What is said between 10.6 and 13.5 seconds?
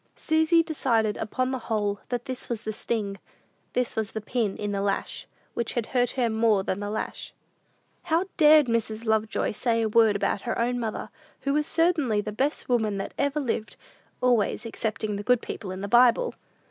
mother, who was certainly the best woman that ever